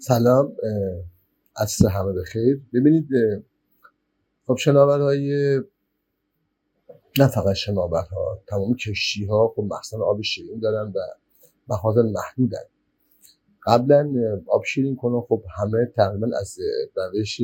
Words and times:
سلام 0.00 0.56
عصر 1.56 1.88
همه 1.88 2.12
بخیر. 2.12 2.62
ببینید 2.74 3.08
خب 4.46 4.56
شناورهای 4.56 5.56
نه 7.18 7.28
فقط 7.28 7.52
شناورها 7.52 8.42
تمام 8.46 8.74
کشتی 8.74 9.24
ها 9.24 9.52
خب 9.56 9.62
مخصوصا 9.62 10.04
آب 10.04 10.22
شیرین 10.22 10.60
دارن 10.60 10.92
و 10.92 10.98
مخازن 11.68 12.06
محدودن. 12.06 12.62
قبلا 13.66 14.12
آب 14.46 14.64
شیرین 14.64 14.96
کنن 14.96 15.20
خب 15.20 15.42
همه 15.58 15.92
تقریبا 15.96 16.28
از 16.40 16.58
روش 16.96 17.40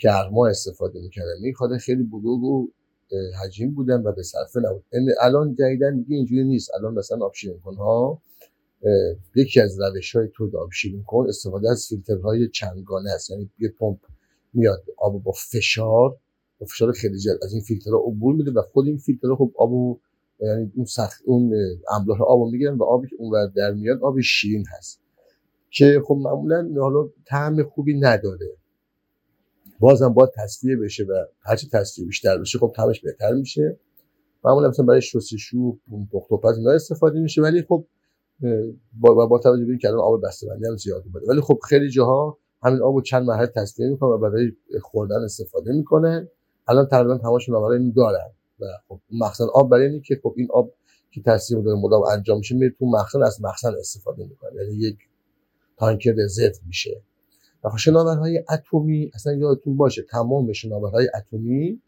گرما 0.00 0.46
استفاده 0.46 1.00
می‌کردن. 1.00 1.34
این 1.42 1.78
خیلی 1.78 2.02
بزرگ 2.02 2.42
و 2.42 2.68
حجیم 3.44 3.74
بودن 3.74 4.02
و 4.02 4.12
به 4.12 4.22
صرفه 4.22 4.60
نبود. 4.60 4.84
یعنی 4.92 5.06
الان 5.20 5.54
جدیدن 5.54 5.96
دیگه 5.96 6.16
اینجوری 6.16 6.44
نیست. 6.44 6.74
الان 6.74 6.94
مثلا 6.94 7.26
آب 7.26 7.34
شیرین 7.34 7.60
ها 7.78 8.22
یکی 9.34 9.60
از 9.60 9.80
روش 9.80 10.16
های 10.16 10.28
تو 10.34 10.58
آب 10.58 10.72
شیرین 10.72 11.04
کن 11.04 11.26
استفاده 11.28 11.70
از 11.70 11.86
فیلترهای 11.88 12.48
چندگانه 12.48 13.10
است. 13.10 13.30
یعنی 13.30 13.50
یه 13.58 13.68
پمپ 13.78 13.98
میاد 14.54 14.84
آب 14.98 15.22
با 15.22 15.32
فشار 15.32 16.16
با 16.58 16.66
فشار 16.66 16.92
خیلی 16.92 17.18
زیاد 17.18 17.38
از 17.44 17.52
این 17.52 17.62
فیلترها 17.62 17.98
عبور 17.98 18.34
میده 18.34 18.50
و 18.50 18.62
خود 18.62 18.86
این 18.86 18.98
فیلترها 18.98 19.36
خب 19.36 19.52
آبو 19.58 19.98
یعنی 20.40 20.72
اون 20.74 20.84
سخت 20.84 21.22
اون 21.24 21.54
املاح 21.90 22.22
آبو 22.22 22.50
می‌گیرن 22.50 22.74
و 22.74 22.84
آبی 22.84 23.08
که 23.08 23.16
اون 23.18 23.52
در 23.56 23.72
میاد 23.72 24.02
آب 24.02 24.20
شیرین 24.20 24.64
هست. 24.76 25.00
که 25.70 26.02
خب 26.06 26.14
معمولا 26.14 26.68
حالا 26.80 27.08
طعم 27.26 27.62
خوبی 27.62 27.94
نداره. 27.94 28.56
بازم 29.80 30.08
باید 30.08 30.30
تصفیه 30.36 30.76
بشه 30.76 31.04
و 31.04 31.24
هرچی 31.40 31.68
تصفیه 31.72 32.06
بیشتر 32.06 32.38
بشه 32.38 32.58
خب 32.58 32.72
طعمش 32.76 33.00
بهتر 33.00 33.32
میشه. 33.32 33.78
معمولا 34.44 34.68
مثلا 34.68 34.86
برای 34.86 35.02
شستشو 35.02 35.78
پخت 36.12 36.32
و 36.32 36.36
پز 36.36 36.66
استفاده 36.66 37.20
میشه 37.20 37.42
ولی 37.42 37.62
خب 37.62 37.86
با 39.00 39.26
با 39.26 39.38
توجه 39.38 39.64
به 39.64 39.70
اینکه 39.70 39.88
الان 39.88 40.00
آب 40.00 40.26
بسته‌بندی 40.26 40.66
هم 40.66 40.76
زیاد 40.76 41.04
بوده 41.04 41.26
ولی 41.28 41.40
خب 41.40 41.58
خیلی 41.68 41.90
جاها 41.90 42.38
همین 42.62 42.82
آبو 42.82 43.00
چند 43.00 43.22
مرحله 43.22 43.46
تصفیه 43.46 43.88
می‌کنه 43.88 44.08
و 44.08 44.18
برای 44.18 44.52
خوردن 44.82 45.22
استفاده 45.24 45.72
می‌کنه. 45.72 46.28
الان 46.68 46.86
تقریبا 46.86 47.18
تماشون 47.18 47.54
آور 47.54 47.72
این 47.72 47.92
دارن 47.96 48.30
و 48.60 48.64
خب 48.88 49.00
مخزن 49.20 49.46
آب 49.54 49.70
برای 49.70 49.86
اینه 49.86 50.00
که 50.00 50.20
خب 50.22 50.34
این 50.36 50.48
آب 50.50 50.72
که 51.10 51.22
تصفیه 51.22 51.62
داره 51.62 51.78
مدام 51.80 52.02
انجام 52.02 52.38
میشه 52.38 52.54
میره 52.54 52.74
تو 52.78 52.86
مخزن 52.86 53.22
از 53.22 53.42
مخزن 53.42 53.74
استفاده 53.78 54.24
می‌کنه. 54.24 54.50
یعنی 54.62 54.74
یک 54.74 54.98
تانکر 55.76 56.12
رزرو 56.12 56.52
میشه. 56.66 57.02
و 57.64 57.68
خب 57.68 57.76
شناورهای 57.76 58.44
اتمی 58.50 59.10
اصلا 59.14 59.32
یادتون 59.32 59.76
باشه 59.76 60.02
تمام 60.02 60.52
شناورهای 60.52 61.08
اتمی 61.14 61.82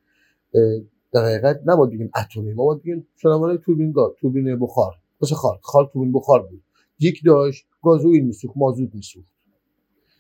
در 1.12 1.24
حقیقت 1.24 1.60
نباید 1.66 1.90
بگیم 1.90 2.10
اتمی 2.16 2.52
ما 2.52 2.64
باید 2.64 2.82
بگیم 2.82 3.08
شناورهای 3.16 3.58
توربین 3.58 3.92
گاز 3.92 4.12
توربین 4.20 4.58
بخار. 4.58 4.94
واسه 5.22 5.34
خال. 5.34 5.58
خال 5.62 5.86
توربین 5.92 6.12
بخار 6.12 6.46
بود. 6.46 6.62
یک 7.00 7.20
داشت 7.24 7.66
گازوئیل 7.82 8.24
میسوخت 8.24 8.56
مازوت 8.56 8.94
میسوخت. 8.94 9.28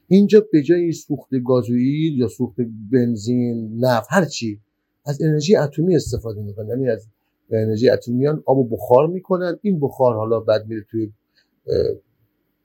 اینجا 0.08 0.46
به 0.52 0.62
جای 0.62 0.92
سوخت 0.92 1.30
گازوئیل 1.46 2.18
یا 2.18 2.28
سوخت 2.28 2.56
بنزین 2.92 3.78
نفت 3.84 4.08
هر 4.10 4.24
چی 4.24 4.60
از 5.06 5.22
انرژی 5.22 5.56
اتمی 5.56 5.96
استفاده 5.96 6.42
می‌کنن. 6.42 6.68
یعنی 6.68 6.88
از 6.88 7.08
انرژی 7.50 7.88
اتمیان 7.88 8.42
آب 8.46 8.70
بخار 8.72 9.06
می‌کنن. 9.06 9.58
این 9.62 9.80
بخار 9.80 10.14
حالا 10.14 10.40
بعد 10.40 10.66
میره 10.66 10.84
توی 10.90 11.12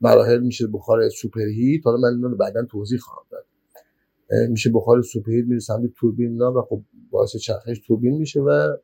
مراحل 0.02 0.39
میشه 0.39 0.67
بخار 0.67 1.09
سوپرهیت 1.09 1.86
حالا 1.86 1.97
من 1.97 2.16
اینو 2.16 2.36
بعدا 2.36 2.66
توضیح 2.66 3.00
خواهم 3.00 3.25
داد. 3.31 3.45
میشه 4.50 4.69
بخار 4.69 5.02
سوپرهیت 5.02 5.45
میره 5.45 5.59
سمت 5.59 5.91
توربین 5.95 6.41
و 6.41 6.61
خب 6.61 6.81
باعث 7.11 7.38
چرخش 7.38 7.80
توربین 7.88 8.17
میشه 8.17 8.41
و 8.41 8.75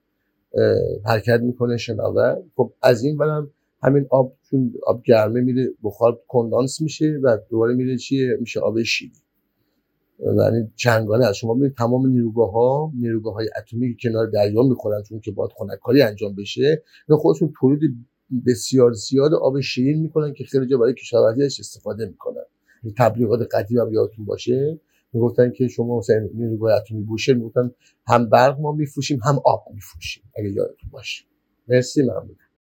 حرکت 1.06 1.40
می‌کنه 1.42 1.78
شناور. 1.78 2.42
خب 2.56 2.74
از 2.82 3.04
این 3.04 3.18
برم 3.18 3.52
همین 3.84 4.06
آب 4.10 4.34
چون 4.50 4.74
آب 4.88 5.04
گرمه 5.04 5.42
میره 5.42 5.70
بخار 5.84 6.22
کندانس 6.28 6.82
میشه 6.82 7.20
و 7.24 7.38
دوباره 7.50 7.74
میره 7.74 7.98
چیه 7.98 8.38
میشه 8.40 8.60
آب 8.60 8.84
شیری. 8.84 9.12
یعنی 10.20 10.72
چنگانه 10.76 11.26
از 11.26 11.36
شما 11.36 11.54
ببینید 11.54 11.76
تمام 11.76 12.08
نیروگاه 12.08 12.52
ها 12.52 12.92
نیروگاه 13.00 13.34
های 13.34 13.50
اتمی 13.58 13.96
که 13.96 14.10
کنار 14.10 14.28
دریا 14.28 14.64
می‌خورن 14.64 15.04
چون 15.04 15.20
که 15.20 15.32
باید 15.32 15.52
خنککاری 15.58 16.02
انجام 16.02 16.36
بشه 16.36 16.84
اینا 17.10 17.20
خودشون 17.20 17.54
تولید 17.60 17.92
بسیار 18.48 18.92
زیاد 18.92 19.34
آب 19.34 19.60
شیرین 19.60 20.02
می‌کنن 20.02 20.34
که 20.34 20.44
خیلی 20.44 20.68
جا 20.68 20.78
برای 20.78 20.94
کشاورزی 20.94 21.44
استفاده 21.44 22.06
می‌کنن. 22.06 22.44
تبلیغات 22.98 23.56
قدیم 23.56 23.78
هم 23.78 23.94
یادتون 23.94 24.26
باشه. 24.26 24.80
می‌گفتن 25.14 25.52
که 25.52 25.68
شما 25.68 25.98
مثلا 25.98 26.30
نیروگاه 26.34 26.74
اتمی 26.78 27.02
بوشهر 27.04 27.36
می‌گفتن 27.36 27.72
هم 28.08 28.30
برق 28.30 28.60
ما 28.60 28.72
میفروشیم 28.72 29.20
هم 29.26 29.40
آب 29.46 29.66
میفروشیم. 29.74 30.24
اگه 30.38 30.50
یادتون 30.50 30.90
باشه. 30.92 31.26
مرسی 31.68 32.02
ممنون 32.04 32.36